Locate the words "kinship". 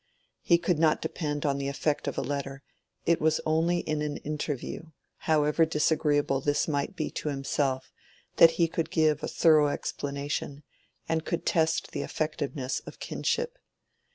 12.97-13.59